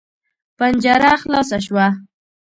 [0.57, 1.87] پنجره خلاصه شوه.